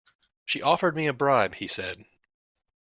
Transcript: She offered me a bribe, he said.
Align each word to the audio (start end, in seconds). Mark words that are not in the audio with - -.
She 0.45 0.63
offered 0.63 0.95
me 0.95 1.05
a 1.05 1.13
bribe, 1.13 1.53
he 1.53 1.67
said. 1.67 2.03